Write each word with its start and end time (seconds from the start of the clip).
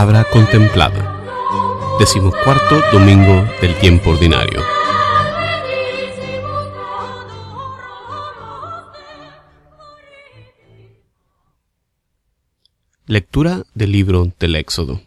La 0.00 0.06
palabra 0.06 0.30
contemplada. 0.30 1.98
Decimocuarto 1.98 2.80
domingo 2.90 3.44
del 3.60 3.78
tiempo 3.80 4.08
ordinario. 4.08 4.62
Lectura 13.04 13.64
del 13.74 13.92
libro 13.92 14.32
del 14.38 14.56
Éxodo. 14.56 15.02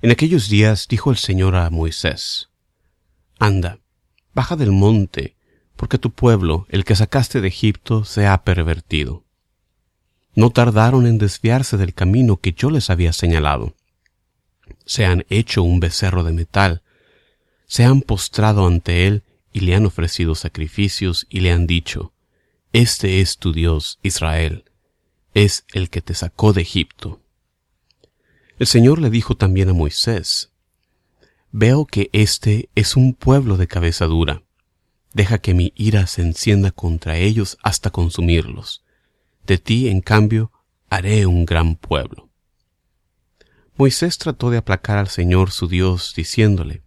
En 0.00 0.10
aquellos 0.10 0.48
días 0.48 0.88
dijo 0.88 1.10
el 1.10 1.18
Señor 1.18 1.54
a 1.54 1.68
Moisés, 1.68 2.48
Anda, 3.38 3.78
baja 4.32 4.56
del 4.56 4.72
monte, 4.72 5.36
porque 5.76 5.98
tu 5.98 6.12
pueblo, 6.14 6.64
el 6.70 6.86
que 6.86 6.96
sacaste 6.96 7.42
de 7.42 7.48
Egipto, 7.48 8.06
se 8.06 8.26
ha 8.26 8.42
pervertido. 8.42 9.23
No 10.34 10.50
tardaron 10.50 11.06
en 11.06 11.18
desviarse 11.18 11.76
del 11.76 11.94
camino 11.94 12.38
que 12.38 12.52
yo 12.52 12.70
les 12.70 12.90
había 12.90 13.12
señalado. 13.12 13.74
Se 14.84 15.04
han 15.04 15.24
hecho 15.28 15.62
un 15.62 15.80
becerro 15.80 16.24
de 16.24 16.32
metal, 16.32 16.82
se 17.66 17.84
han 17.84 18.02
postrado 18.02 18.66
ante 18.66 19.06
él 19.06 19.22
y 19.52 19.60
le 19.60 19.74
han 19.74 19.86
ofrecido 19.86 20.34
sacrificios 20.34 21.26
y 21.28 21.40
le 21.40 21.52
han 21.52 21.66
dicho, 21.66 22.12
Este 22.72 23.20
es 23.20 23.38
tu 23.38 23.52
Dios, 23.52 23.98
Israel, 24.02 24.64
es 25.32 25.64
el 25.72 25.90
que 25.90 26.02
te 26.02 26.14
sacó 26.14 26.52
de 26.52 26.62
Egipto. 26.62 27.20
El 28.58 28.66
Señor 28.66 29.00
le 29.00 29.10
dijo 29.10 29.36
también 29.36 29.68
a 29.68 29.72
Moisés, 29.72 30.50
Veo 31.50 31.86
que 31.86 32.10
este 32.12 32.68
es 32.74 32.96
un 32.96 33.14
pueblo 33.14 33.56
de 33.56 33.68
cabeza 33.68 34.06
dura. 34.06 34.42
Deja 35.12 35.38
que 35.38 35.54
mi 35.54 35.72
ira 35.76 36.08
se 36.08 36.22
encienda 36.22 36.72
contra 36.72 37.16
ellos 37.16 37.58
hasta 37.62 37.90
consumirlos. 37.90 38.83
De 39.46 39.58
ti, 39.58 39.88
en 39.88 40.00
cambio, 40.00 40.50
haré 40.88 41.26
un 41.26 41.44
gran 41.44 41.76
pueblo. 41.76 42.28
Moisés 43.76 44.18
trató 44.18 44.50
de 44.50 44.58
aplacar 44.58 44.98
al 44.98 45.08
Señor 45.08 45.50
su 45.50 45.66
Dios, 45.66 46.14
diciéndole, 46.16 46.82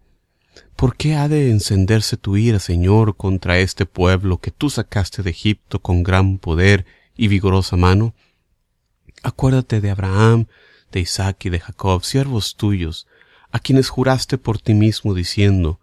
¿Por 0.75 0.95
qué 0.95 1.15
ha 1.15 1.27
de 1.27 1.51
encenderse 1.51 2.17
tu 2.17 2.37
ira, 2.37 2.59
Señor, 2.59 3.17
contra 3.17 3.59
este 3.59 3.85
pueblo 3.85 4.37
que 4.37 4.51
tú 4.51 4.69
sacaste 4.69 5.23
de 5.23 5.31
Egipto 5.31 5.81
con 5.81 6.03
gran 6.03 6.37
poder 6.37 6.85
y 7.15 7.27
vigorosa 7.27 7.75
mano? 7.77 8.15
Acuérdate 9.23 9.81
de 9.81 9.89
Abraham, 9.89 10.47
de 10.91 10.99
Isaac 10.99 11.45
y 11.45 11.49
de 11.49 11.59
Jacob, 11.59 12.03
siervos 12.03 12.55
tuyos, 12.55 13.07
a 13.51 13.59
quienes 13.59 13.89
juraste 13.89 14.37
por 14.37 14.59
ti 14.59 14.73
mismo 14.73 15.13
diciendo, 15.13 15.79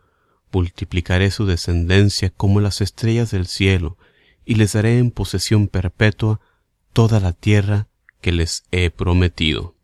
multiplicaré 0.52 1.30
su 1.30 1.44
descendencia 1.44 2.30
como 2.30 2.60
las 2.60 2.80
estrellas 2.80 3.30
del 3.30 3.46
cielo, 3.46 3.98
y 4.44 4.54
les 4.54 4.74
daré 4.74 4.98
en 4.98 5.10
posesión 5.10 5.68
perpetua 5.68 6.40
toda 6.94 7.18
la 7.18 7.32
tierra 7.32 7.88
que 8.20 8.30
les 8.30 8.62
he 8.70 8.88
prometido. 8.88 9.74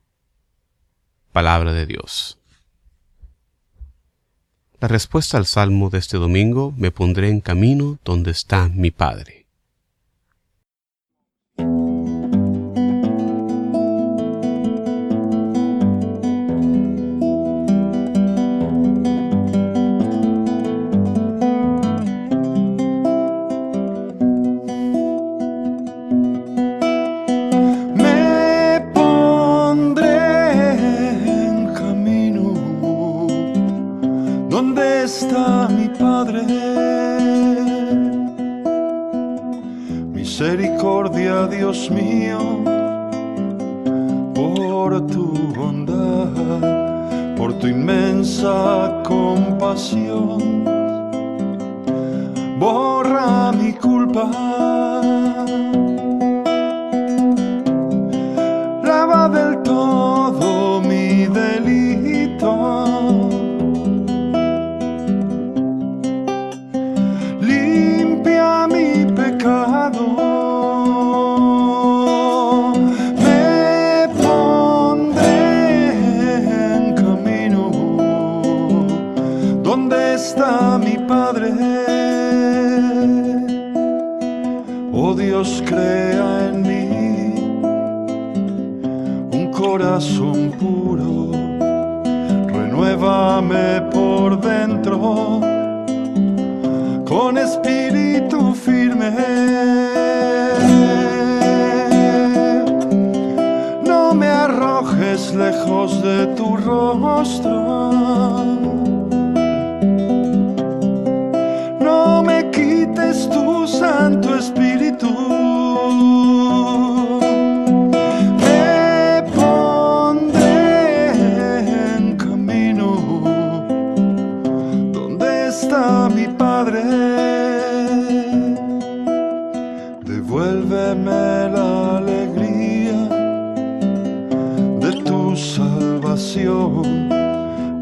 Palabra 1.33 1.73
de 1.73 1.85
Dios. 1.85 2.39
La 4.81 4.87
respuesta 4.87 5.37
al 5.37 5.45
salmo 5.45 5.91
de 5.91 5.99
este 5.99 6.19
domingo 6.19 6.73
me 6.77 6.93
pondré 6.93 7.29
en 7.29 7.41
camino 7.41 7.99
donde 8.05 8.31
está 8.31 8.69
mi 8.69 8.93
Padre. 8.93 9.40
Misericordia, 40.61 41.47
Dios 41.47 41.91
mío, 41.91 42.39
por 44.35 45.07
tu 45.07 45.33
bondad, 45.57 47.35
por 47.35 47.55
tu 47.55 47.67
inmensa 47.67 49.01
compasión. 49.03 50.65
Borra 52.59 53.53
mi 53.53 53.73
culpa. 53.73 54.31
Dios 85.43 85.63
crea 85.65 86.49
en 86.49 86.61
mí 86.61 87.33
un 89.33 89.51
corazón 89.51 90.53
puro, 90.61 91.31
renuévame 92.47 93.81
por 93.91 94.39
dentro 94.39 95.41
con 97.09 97.39
espíritu 97.39 98.53
firme. 98.53 99.13
No 103.87 104.13
me 104.13 104.27
arrojes 104.27 105.35
lejos 105.35 106.03
de 106.03 106.27
tu 106.37 106.55
rostro. 106.59 108.70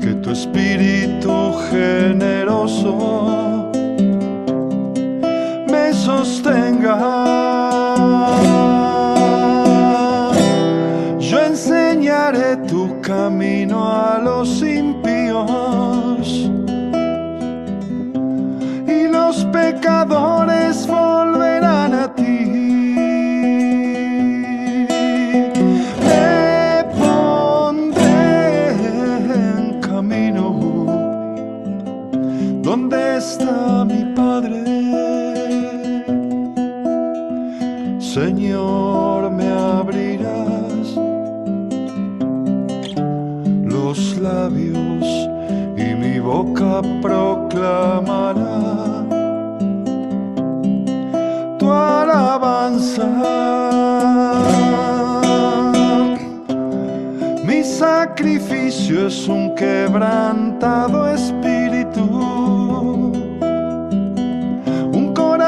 Que 0.00 0.14
tu 0.22 0.30
espíritu 0.30 1.52
generoso 1.70 2.92
me 5.70 5.92
sostenga. 5.92 6.98
Yo 11.18 11.38
enseñaré 11.40 12.56
tu 12.66 13.00
camino 13.00 13.86
a 13.86 14.18
los 14.18 14.62
impíos 14.62 14.77
Mi 57.44 57.64
sacrificio 57.64 59.08
es 59.08 59.26
un 59.26 59.54
quebrantado 59.54 61.08
espíritu 61.08 62.48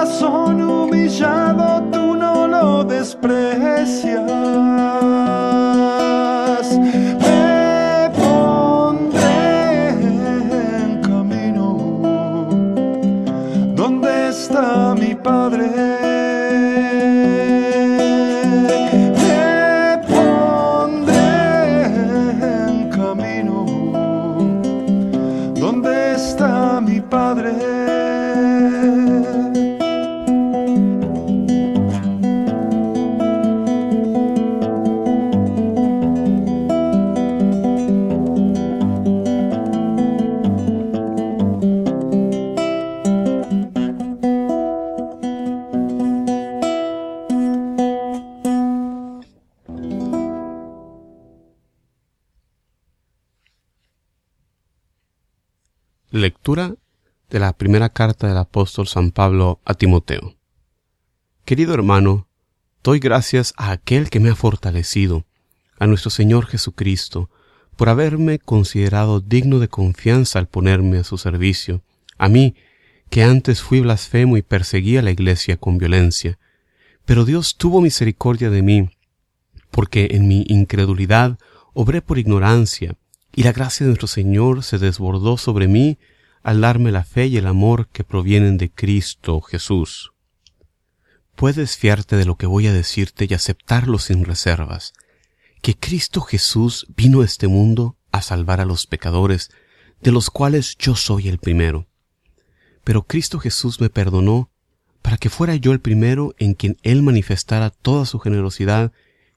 corazón 0.01 0.63
humillado 0.63 1.83
tú 1.93 2.17
no 2.17 2.47
lo 2.47 2.85
desprecias. 2.85 3.60
Lectura 56.21 56.75
de 57.31 57.39
la 57.39 57.55
primera 57.55 57.89
carta 57.89 58.29
del 58.29 58.37
apóstol 58.37 58.87
San 58.87 59.11
Pablo 59.11 59.61
a 59.65 59.73
Timoteo. 59.73 60.37
Querido 61.47 61.73
hermano, 61.73 62.29
doy 62.85 62.99
gracias 62.99 63.55
a 63.57 63.71
aquel 63.71 64.11
que 64.11 64.21
me 64.21 64.29
ha 64.29 64.35
fortalecido, 64.35 65.25
a 65.79 65.87
nuestro 65.87 66.11
Señor 66.11 66.45
Jesucristo, 66.45 67.31
por 67.75 67.89
haberme 67.89 68.39
considerado 68.39 69.21
digno 69.21 69.61
de 69.61 69.69
confianza 69.69 70.39
al 70.39 70.47
ponerme 70.47 70.99
a 70.99 71.05
su 71.05 71.17
servicio, 71.17 71.83
a 72.19 72.29
mí, 72.29 72.55
que 73.09 73.23
antes 73.23 73.63
fui 73.63 73.81
blasfemo 73.81 74.37
y 74.37 74.43
perseguía 74.43 75.01
la 75.01 75.13
iglesia 75.13 75.57
con 75.57 75.79
violencia. 75.79 76.39
Pero 77.07 77.25
Dios 77.25 77.57
tuvo 77.57 77.81
misericordia 77.81 78.51
de 78.51 78.61
mí, 78.61 78.91
porque 79.71 80.09
en 80.11 80.29
mi 80.29 80.45
incredulidad 80.49 81.39
obré 81.73 82.03
por 82.03 82.19
ignorancia, 82.19 82.95
y 83.35 83.43
la 83.43 83.53
gracia 83.53 83.87
de 83.87 83.91
nuestro 83.91 84.09
Señor 84.09 84.63
se 84.63 84.79
desbordó 84.79 85.39
sobre 85.39 85.67
mí 85.67 85.99
al 86.43 86.61
darme 86.61 86.93
la 86.93 87.05
fe 87.05 87.27
y 87.27 87.37
el 87.37 87.47
amor 87.47 87.89
que 87.89 88.05
provienen 88.05 88.57
de 88.57 88.71
Cristo 88.71 89.41
Jesús. 89.41 90.13
Puedes 91.37 91.77
fiarte 91.77 92.17
de 92.17 92.25
lo 92.25 92.37
que 92.37 92.47
voy 92.47 92.67
a 92.67 92.73
decirte 92.73 93.27
y 93.29 93.35
aceptarlo 93.35 93.99
sin 93.99 94.25
reservas, 94.25 94.93
que 95.63 95.75
Cristo 95.77 96.21
Jesús 96.21 96.87
vino 96.97 97.21
a 97.21 97.25
este 97.25 97.49
mundo 97.49 97.97
a 98.13 98.23
salvar 98.23 98.61
a 98.61 98.65
los 98.65 98.87
pecadores, 98.87 99.51
de 100.01 100.13
los 100.13 100.31
cuales 100.31 100.77
yo 100.79 100.97
soy 100.97 101.29
el 101.29 101.39
primero. 101.39 101.87
Pero 102.85 103.03
Cristo 103.03 103.39
Jesús 103.39 103.81
me 103.81 103.91
perdonó 103.91 104.51
para 105.03 105.17
que 105.17 105.31
fuera 105.31 105.55
yo 105.57 105.73
el 105.73 105.81
primero 105.81 106.35
en 106.39 106.55
quien 106.55 106.77
Él 106.83 107.03
manifestara 107.03 107.71
toda 107.71 108.07
su 108.07 108.19
generosidad 108.19 108.93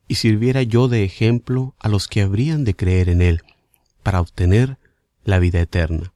y 0.08 0.16
sirviera 0.16 0.64
yo 0.64 0.88
de 0.88 1.04
ejemplo 1.04 1.76
a 1.80 1.90
los 1.90 2.08
que 2.08 2.22
habrían 2.22 2.64
de 2.64 2.76
creer 2.76 3.10
en 3.10 3.22
Él 3.22 3.42
para 4.04 4.22
obtener 4.22 4.78
la 5.24 5.40
vida 5.40 5.62
eterna. 5.62 6.13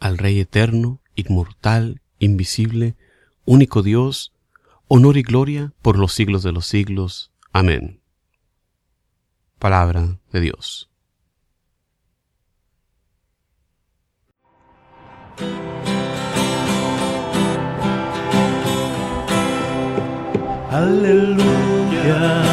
Al 0.00 0.18
Rey 0.18 0.40
eterno, 0.40 1.00
inmortal, 1.14 2.00
invisible, 2.18 2.96
único 3.44 3.82
Dios, 3.82 4.32
honor 4.86 5.16
y 5.16 5.22
gloria 5.22 5.72
por 5.82 5.98
los 5.98 6.12
siglos 6.12 6.42
de 6.42 6.52
los 6.52 6.66
siglos. 6.66 7.30
Amén. 7.52 8.00
Palabra 9.58 10.18
de 10.32 10.40
Dios. 10.40 10.88
Aleluya. 20.70 22.47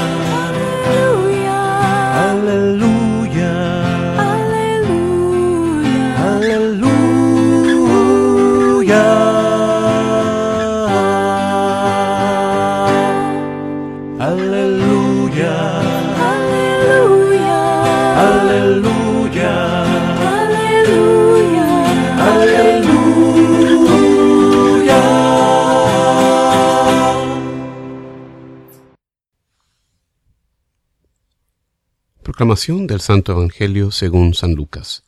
Del 32.47 33.01
Santo 33.01 33.31
Evangelio 33.31 33.89
según 33.89 34.35
San 34.35 34.53
Lucas. 34.53 35.03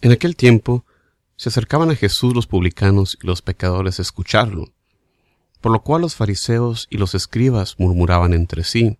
En 0.00 0.10
aquel 0.10 0.36
tiempo 0.36 0.86
se 1.36 1.50
acercaban 1.50 1.90
a 1.90 1.96
Jesús 1.96 2.34
los 2.34 2.46
publicanos 2.46 3.18
y 3.22 3.26
los 3.26 3.42
pecadores 3.42 3.98
a 3.98 4.02
escucharlo, 4.02 4.72
por 5.60 5.70
lo 5.70 5.82
cual 5.82 6.00
los 6.00 6.14
fariseos 6.14 6.86
y 6.88 6.96
los 6.96 7.14
escribas 7.14 7.78
murmuraban 7.78 8.32
entre 8.32 8.64
sí, 8.64 8.98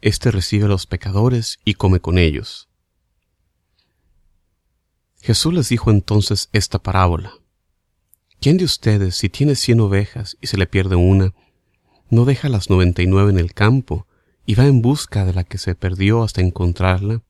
Este 0.00 0.30
recibe 0.30 0.66
a 0.66 0.68
los 0.68 0.86
pecadores 0.86 1.58
y 1.64 1.74
come 1.74 1.98
con 1.98 2.18
ellos. 2.18 2.68
Jesús 5.20 5.52
les 5.52 5.68
dijo 5.68 5.90
entonces 5.90 6.48
esta 6.52 6.78
parábola. 6.78 7.32
¿Quién 8.40 8.58
de 8.58 8.64
ustedes, 8.64 9.16
si 9.16 9.28
tiene 9.28 9.56
cien 9.56 9.80
ovejas 9.80 10.38
y 10.40 10.46
se 10.46 10.56
le 10.56 10.68
pierde 10.68 10.94
una, 10.94 11.34
no 12.10 12.24
deja 12.24 12.48
las 12.48 12.70
noventa 12.70 13.02
y 13.02 13.08
nueve 13.08 13.32
en 13.32 13.40
el 13.40 13.54
campo, 13.54 14.06
y 14.46 14.54
va 14.54 14.66
en 14.66 14.80
busca 14.80 15.24
de 15.24 15.34
la 15.34 15.44
que 15.44 15.58
se 15.58 15.74
perdió 15.74 16.22
hasta 16.22 16.40
encontrarla. 16.40 17.22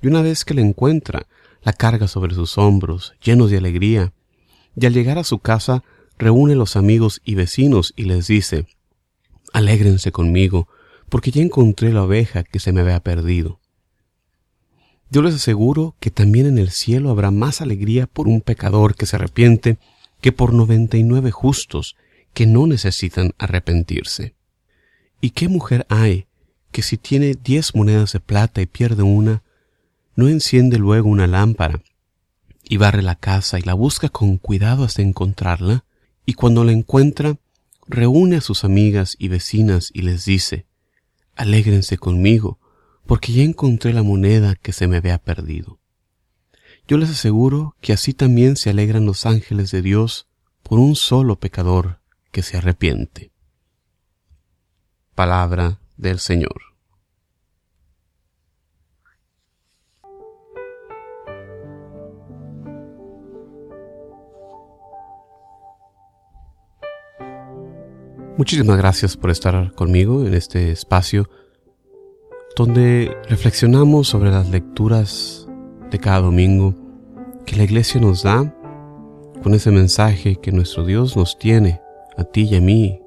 Y 0.00 0.06
una 0.06 0.22
vez 0.22 0.44
que 0.44 0.54
la 0.54 0.62
encuentra, 0.62 1.26
la 1.62 1.72
carga 1.72 2.08
sobre 2.08 2.34
sus 2.34 2.56
hombros, 2.56 3.14
llenos 3.22 3.50
de 3.50 3.58
alegría, 3.58 4.12
y 4.76 4.86
al 4.86 4.94
llegar 4.94 5.18
a 5.18 5.24
su 5.24 5.40
casa 5.40 5.82
reúne 6.16 6.54
los 6.54 6.76
amigos 6.76 7.20
y 7.24 7.34
vecinos 7.34 7.92
y 7.96 8.04
les 8.04 8.28
dice, 8.28 8.66
Alégrense 9.52 10.12
conmigo, 10.12 10.68
porque 11.08 11.32
ya 11.32 11.42
encontré 11.42 11.92
la 11.92 12.04
oveja 12.04 12.44
que 12.44 12.60
se 12.60 12.72
me 12.72 12.80
había 12.80 13.00
perdido. 13.00 13.58
Yo 15.10 15.22
les 15.22 15.34
aseguro 15.34 15.96
que 15.98 16.12
también 16.12 16.46
en 16.46 16.58
el 16.58 16.70
cielo 16.70 17.10
habrá 17.10 17.32
más 17.32 17.60
alegría 17.60 18.06
por 18.06 18.28
un 18.28 18.40
pecador 18.40 18.94
que 18.94 19.06
se 19.06 19.16
arrepiente 19.16 19.78
que 20.20 20.30
por 20.30 20.52
noventa 20.52 20.96
y 20.96 21.02
nueve 21.02 21.32
justos 21.32 21.96
que 22.32 22.46
no 22.46 22.68
necesitan 22.68 23.32
arrepentirse. 23.36 24.36
¿Y 25.20 25.30
qué 25.30 25.48
mujer 25.48 25.86
hay 25.88 26.26
que 26.72 26.82
si 26.82 26.96
tiene 26.96 27.34
diez 27.34 27.74
monedas 27.74 28.12
de 28.12 28.20
plata 28.20 28.62
y 28.62 28.66
pierde 28.66 29.02
una, 29.02 29.42
no 30.16 30.28
enciende 30.28 30.78
luego 30.78 31.08
una 31.08 31.26
lámpara 31.26 31.82
y 32.64 32.76
barre 32.76 33.02
la 33.02 33.16
casa 33.16 33.58
y 33.58 33.62
la 33.62 33.74
busca 33.74 34.08
con 34.08 34.38
cuidado 34.38 34.84
hasta 34.84 35.02
encontrarla? 35.02 35.84
Y 36.24 36.34
cuando 36.34 36.64
la 36.64 36.72
encuentra, 36.72 37.36
reúne 37.86 38.36
a 38.36 38.40
sus 38.40 38.64
amigas 38.64 39.16
y 39.18 39.28
vecinas 39.28 39.90
y 39.92 40.02
les 40.02 40.24
dice, 40.24 40.66
Alégrense 41.34 41.98
conmigo, 41.98 42.58
porque 43.06 43.32
ya 43.32 43.42
encontré 43.42 43.92
la 43.92 44.02
moneda 44.02 44.54
que 44.54 44.72
se 44.72 44.86
me 44.86 44.98
había 44.98 45.18
perdido. 45.18 45.80
Yo 46.86 46.96
les 46.98 47.10
aseguro 47.10 47.76
que 47.80 47.92
así 47.92 48.14
también 48.14 48.56
se 48.56 48.70
alegran 48.70 49.06
los 49.06 49.26
ángeles 49.26 49.70
de 49.70 49.82
Dios 49.82 50.28
por 50.62 50.78
un 50.78 50.96
solo 50.96 51.38
pecador 51.38 52.00
que 52.30 52.42
se 52.42 52.56
arrepiente. 52.56 53.29
Palabra 55.20 55.78
del 55.98 56.18
Señor. 56.18 56.62
Muchísimas 68.38 68.78
gracias 68.78 69.18
por 69.18 69.28
estar 69.28 69.74
conmigo 69.74 70.24
en 70.24 70.32
este 70.32 70.72
espacio 70.72 71.28
donde 72.56 73.14
reflexionamos 73.28 74.08
sobre 74.08 74.30
las 74.30 74.48
lecturas 74.48 75.46
de 75.90 75.98
cada 75.98 76.20
domingo 76.20 76.74
que 77.44 77.56
la 77.56 77.64
iglesia 77.64 78.00
nos 78.00 78.22
da 78.22 78.54
con 79.42 79.52
ese 79.52 79.70
mensaje 79.70 80.36
que 80.36 80.50
nuestro 80.50 80.86
Dios 80.86 81.14
nos 81.14 81.38
tiene 81.38 81.82
a 82.16 82.24
ti 82.24 82.48
y 82.50 82.56
a 82.56 82.62
mí 82.62 83.02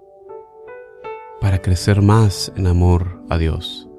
para 1.43 1.61
crecer 1.61 2.01
más 2.01 2.53
en 2.55 2.67
amor 2.67 3.21
a 3.29 3.37
Dios. 3.37 3.89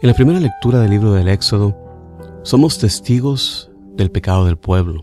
En 0.00 0.08
la 0.08 0.14
primera 0.14 0.38
lectura 0.38 0.78
del 0.78 0.92
libro 0.92 1.12
del 1.12 1.26
Éxodo, 1.26 1.76
somos 2.44 2.78
testigos 2.78 3.68
del 3.96 4.12
pecado 4.12 4.44
del 4.44 4.58
pueblo. 4.58 5.00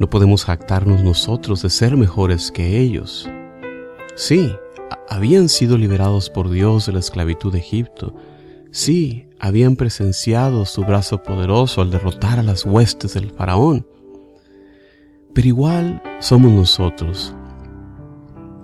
No 0.00 0.10
podemos 0.10 0.44
jactarnos 0.44 1.04
nosotros 1.04 1.62
de 1.62 1.70
ser 1.70 1.96
mejores 1.96 2.50
que 2.50 2.80
ellos. 2.80 3.30
Sí, 4.16 4.52
habían 5.08 5.48
sido 5.48 5.78
liberados 5.78 6.28
por 6.28 6.50
Dios 6.50 6.86
de 6.86 6.94
la 6.94 6.98
esclavitud 6.98 7.52
de 7.52 7.60
Egipto. 7.60 8.12
Sí, 8.72 9.28
habían 9.38 9.76
presenciado 9.76 10.64
su 10.64 10.82
brazo 10.82 11.22
poderoso 11.22 11.80
al 11.80 11.92
derrotar 11.92 12.40
a 12.40 12.42
las 12.42 12.64
huestes 12.64 13.14
del 13.14 13.30
faraón. 13.30 13.86
Pero 15.32 15.46
igual 15.46 16.02
somos 16.18 16.50
nosotros 16.50 17.32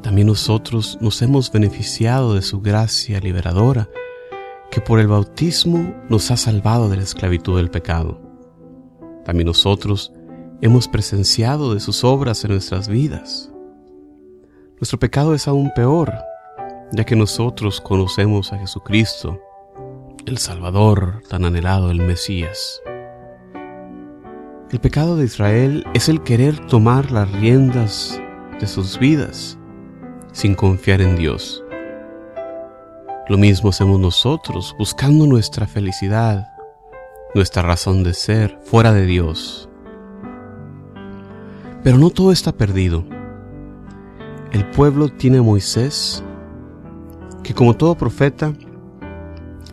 también 0.02 0.26
nosotros 0.26 0.98
nos 1.00 1.22
hemos 1.22 1.50
beneficiado 1.52 2.34
de 2.34 2.42
su 2.42 2.60
gracia 2.60 3.20
liberadora, 3.20 3.88
que 4.70 4.80
por 4.80 4.98
el 4.98 5.06
bautismo 5.06 5.94
nos 6.08 6.30
ha 6.32 6.36
salvado 6.36 6.88
de 6.88 6.96
la 6.96 7.02
esclavitud 7.04 7.56
del 7.56 7.70
pecado. 7.70 8.20
También 9.24 9.46
nosotros 9.46 10.12
hemos 10.60 10.88
presenciado 10.88 11.72
de 11.72 11.80
sus 11.80 12.02
obras 12.02 12.44
en 12.44 12.50
nuestras 12.50 12.88
vidas. 12.88 13.52
Nuestro 14.80 14.98
pecado 14.98 15.34
es 15.34 15.46
aún 15.46 15.70
peor, 15.74 16.12
ya 16.90 17.04
que 17.04 17.14
nosotros 17.14 17.80
conocemos 17.80 18.52
a 18.52 18.58
Jesucristo, 18.58 19.40
el 20.26 20.38
Salvador 20.38 21.22
tan 21.28 21.44
anhelado, 21.44 21.92
el 21.92 22.00
Mesías. 22.00 22.82
El 24.70 24.80
pecado 24.80 25.16
de 25.16 25.26
Israel 25.26 25.84
es 25.94 26.08
el 26.08 26.22
querer 26.22 26.58
tomar 26.66 27.12
las 27.12 27.30
riendas 27.30 28.20
de 28.58 28.66
sus 28.66 28.98
vidas 28.98 29.58
sin 30.32 30.54
confiar 30.54 31.00
en 31.00 31.16
Dios. 31.16 31.62
Lo 33.28 33.38
mismo 33.38 33.70
hacemos 33.70 34.00
nosotros, 34.00 34.74
buscando 34.78 35.26
nuestra 35.26 35.66
felicidad, 35.66 36.52
nuestra 37.34 37.62
razón 37.62 38.02
de 38.02 38.14
ser, 38.14 38.58
fuera 38.64 38.92
de 38.92 39.06
Dios. 39.06 39.68
Pero 41.84 41.98
no 41.98 42.10
todo 42.10 42.32
está 42.32 42.52
perdido. 42.52 43.04
El 44.50 44.66
pueblo 44.70 45.08
tiene 45.08 45.38
a 45.38 45.42
Moisés, 45.42 46.24
que 47.42 47.54
como 47.54 47.74
todo 47.74 47.94
profeta, 47.94 48.52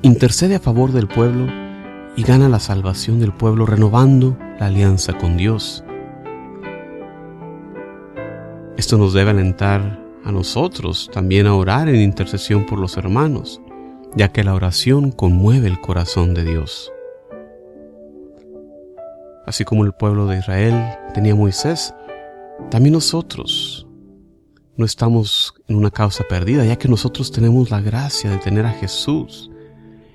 intercede 0.02 0.56
a 0.56 0.60
favor 0.60 0.92
del 0.92 1.08
pueblo 1.08 1.48
y 2.16 2.24
gana 2.24 2.50
la 2.50 2.60
salvación 2.60 3.20
del 3.20 3.34
pueblo 3.34 3.66
renovando 3.66 4.38
la 4.60 4.68
alianza 4.68 5.14
con 5.14 5.38
Dios. 5.38 5.84
Esto 8.78 8.98
nos 8.98 9.14
debe 9.14 9.32
alentar 9.32 10.09
a 10.24 10.32
nosotros 10.32 11.10
también 11.14 11.48
a 11.48 11.56
orar 11.56 11.90
en 11.90 12.02
intercesión 12.02 12.66
por 12.66 12.80
los 12.80 12.98
hermanos, 12.98 13.62
ya 14.16 14.30
que 14.30 14.44
la 14.44 14.54
oración 14.54 15.12
conmueve 15.12 15.68
el 15.68 15.80
corazón 15.80 16.34
de 16.34 16.44
Dios. 16.44 16.92
Así 19.46 19.64
como 19.64 19.86
el 19.86 19.94
pueblo 19.94 20.28
de 20.28 20.38
Israel 20.38 20.76
tenía 21.14 21.36
Moisés, 21.36 21.94
también 22.70 22.94
nosotros 22.94 23.88
no 24.78 24.86
estamos 24.86 25.54
en 25.68 25.76
una 25.76 25.92
causa 25.92 26.24
perdida, 26.30 26.66
ya 26.66 26.78
que 26.78 26.88
nosotros 26.88 27.32
tenemos 27.32 27.72
la 27.72 27.82
gracia 27.82 28.30
de 28.30 28.38
tener 28.38 28.66
a 28.66 28.72
Jesús, 28.72 29.50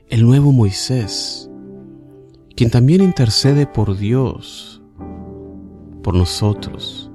el 0.09 0.25
nuevo 0.25 0.53
Moisés, 0.53 1.51
quien 2.55 2.71
también 2.71 3.03
intercede 3.03 3.67
por 3.67 3.97
Dios, 3.97 4.83
por 6.03 6.15
nosotros, 6.15 7.11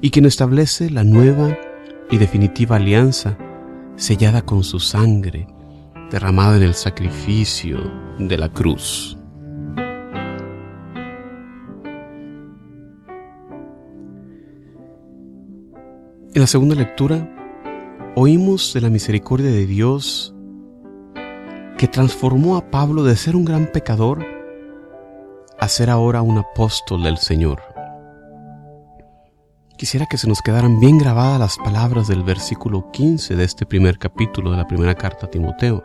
y 0.00 0.10
quien 0.10 0.24
establece 0.24 0.90
la 0.90 1.04
nueva 1.04 1.56
y 2.10 2.18
definitiva 2.18 2.76
alianza 2.76 3.36
sellada 3.96 4.42
con 4.42 4.64
su 4.64 4.80
sangre, 4.80 5.46
derramada 6.10 6.56
en 6.56 6.62
el 6.62 6.74
sacrificio 6.74 7.78
de 8.18 8.38
la 8.38 8.48
cruz. 8.48 9.18
En 16.34 16.42
la 16.42 16.46
segunda 16.46 16.76
lectura, 16.76 17.28
oímos 18.14 18.72
de 18.72 18.80
la 18.80 18.90
misericordia 18.90 19.50
de 19.50 19.66
Dios 19.66 20.34
que 21.76 21.88
transformó 21.88 22.56
a 22.56 22.70
Pablo 22.70 23.02
de 23.02 23.16
ser 23.16 23.34
un 23.34 23.44
gran 23.44 23.70
pecador 23.72 24.24
a 25.58 25.68
ser 25.68 25.90
ahora 25.90 26.22
un 26.22 26.38
apóstol 26.38 27.02
del 27.02 27.18
Señor. 27.18 27.67
Quisiera 29.78 30.06
que 30.06 30.18
se 30.18 30.26
nos 30.26 30.42
quedaran 30.42 30.80
bien 30.80 30.98
grabadas 30.98 31.38
las 31.38 31.56
palabras 31.56 32.08
del 32.08 32.24
versículo 32.24 32.90
15 32.90 33.36
de 33.36 33.44
este 33.44 33.64
primer 33.64 33.96
capítulo 33.96 34.50
de 34.50 34.56
la 34.56 34.66
primera 34.66 34.96
carta 34.96 35.26
a 35.26 35.30
Timoteo. 35.30 35.84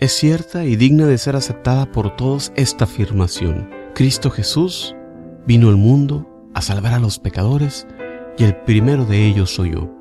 Es 0.00 0.14
cierta 0.14 0.64
y 0.64 0.74
digna 0.74 1.06
de 1.06 1.16
ser 1.16 1.36
aceptada 1.36 1.92
por 1.92 2.16
todos 2.16 2.52
esta 2.56 2.86
afirmación. 2.86 3.70
Cristo 3.94 4.32
Jesús 4.32 4.96
vino 5.46 5.68
al 5.68 5.76
mundo 5.76 6.28
a 6.54 6.60
salvar 6.60 6.92
a 6.92 6.98
los 6.98 7.20
pecadores 7.20 7.86
y 8.36 8.42
el 8.42 8.56
primero 8.56 9.04
de 9.04 9.24
ellos 9.24 9.54
soy 9.54 9.74
yo. 9.74 9.94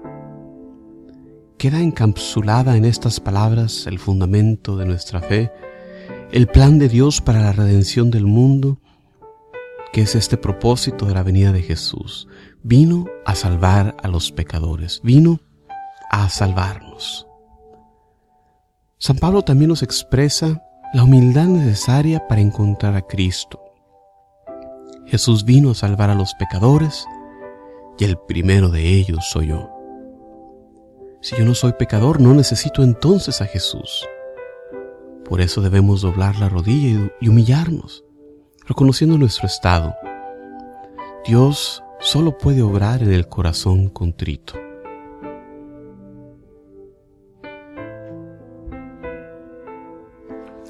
Queda 1.59 1.81
encapsulada 1.81 2.77
en 2.77 2.85
estas 2.85 3.19
palabras 3.19 3.85
el 3.85 3.99
fundamento 3.99 4.75
de 4.75 4.87
nuestra 4.87 5.21
fe, 5.21 5.51
el 6.31 6.47
plan 6.47 6.79
de 6.79 6.89
Dios 6.89 7.21
para 7.21 7.41
la 7.41 7.51
redención 7.51 8.09
del 8.09 8.25
mundo 8.25 8.79
que 9.93 10.01
es 10.01 10.15
este 10.15 10.37
propósito 10.37 11.05
de 11.05 11.13
la 11.13 11.21
venida 11.21 11.51
de 11.51 11.61
Jesús. 11.61 12.27
Vino 12.63 13.05
a 13.25 13.35
salvar 13.35 13.95
a 14.01 14.07
los 14.07 14.31
pecadores, 14.31 14.99
vino 15.03 15.39
a 16.09 16.27
salvarnos. 16.29 17.27
San 18.97 19.17
Pablo 19.17 19.43
también 19.43 19.69
nos 19.69 19.83
expresa 19.83 20.63
la 20.93 21.03
humildad 21.03 21.45
necesaria 21.45 22.27
para 22.27 22.41
encontrar 22.41 22.95
a 22.95 23.03
Cristo. 23.03 23.61
Jesús 25.05 25.45
vino 25.45 25.71
a 25.71 25.75
salvar 25.75 26.09
a 26.09 26.15
los 26.15 26.33
pecadores 26.33 27.05
y 27.99 28.05
el 28.05 28.17
primero 28.17 28.69
de 28.69 28.87
ellos 28.89 29.23
soy 29.29 29.49
yo. 29.49 29.69
Si 31.21 31.37
yo 31.37 31.45
no 31.45 31.53
soy 31.53 31.73
pecador, 31.73 32.19
no 32.19 32.33
necesito 32.33 32.81
entonces 32.81 33.41
a 33.41 33.45
Jesús. 33.45 34.07
Por 35.23 35.39
eso 35.39 35.61
debemos 35.61 36.01
doblar 36.01 36.39
la 36.39 36.49
rodilla 36.49 37.11
y 37.21 37.29
humillarnos 37.29 38.03
reconociendo 38.67 39.17
nuestro 39.17 39.47
estado. 39.47 39.95
Dios 41.25 41.83
solo 41.99 42.37
puede 42.37 42.61
obrar 42.61 43.01
en 43.01 43.13
el 43.13 43.27
corazón 43.27 43.89
contrito. 43.89 44.53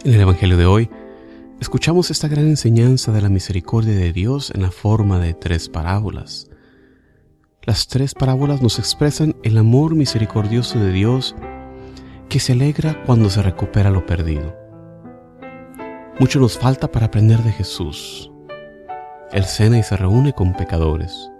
En 0.03 0.13
el 0.13 0.21
Evangelio 0.21 0.57
de 0.57 0.65
hoy, 0.65 0.89
escuchamos 1.61 2.11
esta 2.11 2.27
gran 2.27 2.45
enseñanza 2.45 3.11
de 3.11 3.21
la 3.21 3.29
misericordia 3.29 3.95
de 3.95 4.11
Dios 4.11 4.51
en 4.53 4.61
la 4.61 4.71
forma 4.71 5.19
de 5.19 5.33
tres 5.33 5.69
parábolas. 5.69 6.49
Las 7.63 7.87
tres 7.87 8.13
parábolas 8.13 8.61
nos 8.61 8.79
expresan 8.79 9.37
el 9.43 9.57
amor 9.57 9.95
misericordioso 9.95 10.77
de 10.77 10.91
Dios 10.91 11.35
que 12.27 12.41
se 12.41 12.51
alegra 12.51 13.01
cuando 13.05 13.29
se 13.29 13.41
recupera 13.41 13.89
lo 13.89 14.05
perdido. 14.05 14.62
Mucho 16.19 16.39
nos 16.39 16.59
falta 16.59 16.91
para 16.91 17.07
aprender 17.07 17.39
de 17.39 17.51
Jesús. 17.51 18.31
Él 19.31 19.45
cena 19.45 19.79
y 19.79 19.83
se 19.83 19.97
reúne 19.97 20.31
con 20.31 20.53
pecadores. 20.53 21.31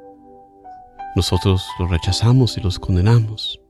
Nosotros 1.16 1.64
los 1.78 1.92
rechazamos 1.92 2.58
y 2.58 2.62
los 2.62 2.80
condenamos. 2.80 3.62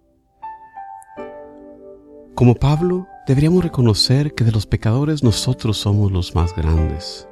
Como 2.35 2.55
Pablo, 2.55 3.05
deberíamos 3.27 3.65
reconocer 3.65 4.33
que 4.33 4.45
de 4.45 4.53
los 4.53 4.65
pecadores 4.65 5.23
nosotros 5.23 5.77
somos 5.77 6.09
los 6.09 6.35
más 6.35 6.55
grandes. 6.55 7.27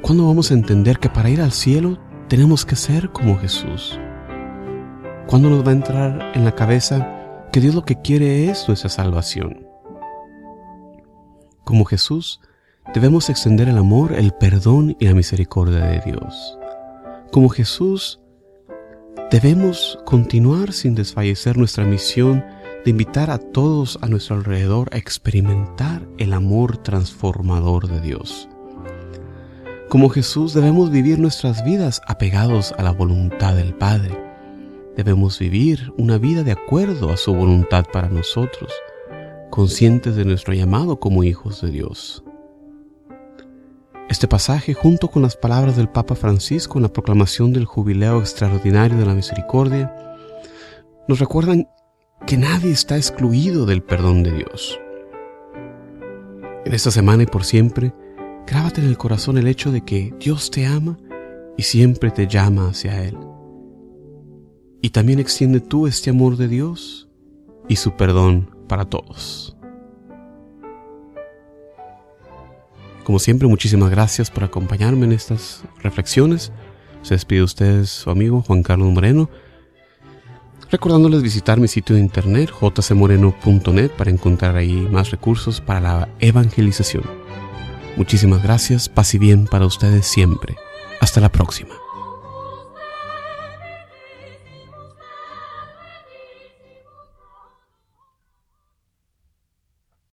¿Cuándo 0.00 0.28
vamos 0.28 0.52
a 0.52 0.54
entender 0.54 1.00
que 1.00 1.10
para 1.10 1.30
ir 1.30 1.40
al 1.40 1.52
cielo 1.52 1.98
tenemos 2.28 2.64
que 2.64 2.76
ser 2.76 3.10
como 3.10 3.38
Jesús? 3.38 3.98
¿Cuándo 5.26 5.50
nos 5.50 5.66
va 5.66 5.70
a 5.70 5.74
entrar 5.74 6.32
en 6.36 6.44
la 6.44 6.54
cabeza 6.54 7.48
que 7.50 7.60
Dios 7.60 7.74
lo 7.74 7.84
que 7.84 8.00
quiere 8.00 8.48
es 8.48 8.68
nuestra 8.68 8.88
salvación? 8.88 9.66
Como 11.64 11.84
Jesús, 11.84 12.40
debemos 12.94 13.30
extender 13.30 13.68
el 13.68 13.78
amor, 13.78 14.12
el 14.12 14.32
perdón 14.32 14.96
y 14.98 15.06
la 15.06 15.14
misericordia 15.14 15.80
de 15.80 16.00
Dios. 16.00 16.58
Como 17.30 17.48
Jesús, 17.48 18.20
debemos 19.30 19.98
continuar 20.04 20.72
sin 20.72 20.94
desfallecer 20.94 21.56
nuestra 21.56 21.84
misión 21.84 22.44
de 22.84 22.90
invitar 22.90 23.30
a 23.30 23.38
todos 23.38 23.98
a 24.02 24.08
nuestro 24.08 24.36
alrededor 24.36 24.90
a 24.92 24.98
experimentar 24.98 26.06
el 26.18 26.32
amor 26.32 26.76
transformador 26.78 27.88
de 27.88 28.00
Dios. 28.00 28.48
Como 29.88 30.08
Jesús 30.08 30.54
debemos 30.54 30.90
vivir 30.90 31.18
nuestras 31.18 31.64
vidas 31.64 32.00
apegados 32.06 32.72
a 32.78 32.82
la 32.82 32.92
voluntad 32.92 33.54
del 33.54 33.74
Padre. 33.74 34.18
Debemos 34.96 35.38
vivir 35.38 35.92
una 35.96 36.18
vida 36.18 36.42
de 36.42 36.52
acuerdo 36.52 37.10
a 37.10 37.16
su 37.16 37.34
voluntad 37.34 37.84
para 37.92 38.08
nosotros, 38.08 38.72
conscientes 39.50 40.16
de 40.16 40.24
nuestro 40.24 40.54
llamado 40.54 40.98
como 40.98 41.24
hijos 41.24 41.60
de 41.60 41.70
Dios. 41.70 42.24
Este 44.12 44.28
pasaje, 44.28 44.74
junto 44.74 45.08
con 45.08 45.22
las 45.22 45.36
palabras 45.36 45.74
del 45.74 45.88
Papa 45.88 46.14
Francisco 46.14 46.78
en 46.78 46.82
la 46.82 46.92
proclamación 46.92 47.54
del 47.54 47.64
Jubileo 47.64 48.20
Extraordinario 48.20 48.98
de 48.98 49.06
la 49.06 49.14
Misericordia, 49.14 49.90
nos 51.08 51.18
recuerdan 51.18 51.66
que 52.26 52.36
nadie 52.36 52.72
está 52.72 52.98
excluido 52.98 53.64
del 53.64 53.82
perdón 53.82 54.22
de 54.22 54.32
Dios. 54.32 54.78
En 56.66 56.74
esta 56.74 56.90
semana 56.90 57.22
y 57.22 57.26
por 57.26 57.46
siempre, 57.46 57.94
grábate 58.46 58.82
en 58.82 58.88
el 58.88 58.98
corazón 58.98 59.38
el 59.38 59.48
hecho 59.48 59.72
de 59.72 59.82
que 59.82 60.12
Dios 60.20 60.50
te 60.50 60.66
ama 60.66 60.98
y 61.56 61.62
siempre 61.62 62.10
te 62.10 62.26
llama 62.26 62.68
hacia 62.68 63.02
Él. 63.02 63.16
Y 64.82 64.90
también 64.90 65.20
extiende 65.20 65.60
tú 65.60 65.86
este 65.86 66.10
amor 66.10 66.36
de 66.36 66.48
Dios 66.48 67.08
y 67.66 67.76
su 67.76 67.96
perdón 67.96 68.54
para 68.68 68.84
todos. 68.84 69.51
Como 73.04 73.18
siempre, 73.18 73.48
muchísimas 73.48 73.90
gracias 73.90 74.30
por 74.30 74.44
acompañarme 74.44 75.06
en 75.06 75.12
estas 75.12 75.62
reflexiones. 75.82 76.52
Se 77.02 77.14
despide 77.14 77.42
usted 77.42 77.84
su 77.84 78.10
amigo 78.10 78.42
Juan 78.42 78.62
Carlos 78.62 78.92
Moreno, 78.92 79.28
recordándoles 80.70 81.20
visitar 81.22 81.58
mi 81.58 81.68
sitio 81.68 81.96
de 81.96 82.00
internet 82.00 82.50
jcmoreno.net 82.50 83.90
para 83.90 84.10
encontrar 84.10 84.56
ahí 84.56 84.86
más 84.90 85.10
recursos 85.10 85.60
para 85.60 85.80
la 85.80 86.08
evangelización. 86.20 87.04
Muchísimas 87.96 88.42
gracias, 88.42 88.88
paz 88.88 89.14
y 89.14 89.18
bien 89.18 89.46
para 89.46 89.66
ustedes 89.66 90.06
siempre. 90.06 90.56
Hasta 91.00 91.20
la 91.20 91.30
próxima. 91.30 91.74